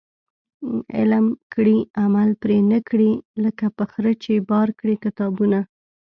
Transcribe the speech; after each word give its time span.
علم 0.97 1.25
کړي 1.53 1.77
عمل 2.01 2.29
پري 2.41 2.59
نه 2.71 2.79
کړي، 2.89 3.11
لکه 3.43 3.65
په 3.77 3.83
خره 3.91 4.13
چي 4.23 4.33
بار 4.49 4.67
کړي 4.79 4.95
کتابونه 5.05 5.59